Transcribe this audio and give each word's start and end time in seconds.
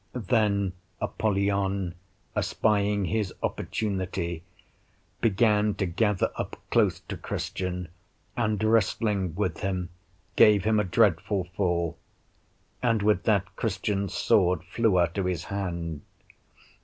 Then 0.13 0.73
Apollyon, 0.99 1.93
espying 2.35 3.05
his 3.05 3.31
opportunity, 3.43 4.41
began 5.21 5.75
to 5.75 5.85
gather 5.85 6.31
up 6.37 6.57
close 6.71 7.01
to 7.01 7.15
Christian, 7.15 7.87
and 8.35 8.63
wrestling 8.63 9.35
with 9.35 9.59
him, 9.59 9.89
gave 10.35 10.63
him 10.63 10.79
a 10.79 10.83
dreadful 10.83 11.43
fall; 11.55 11.99
and 12.81 13.03
with 13.03 13.25
that 13.25 13.55
Christian's 13.55 14.15
sword 14.15 14.63
flew 14.63 14.99
out 14.99 15.19
of 15.19 15.27
his 15.27 15.43
hand. 15.43 16.01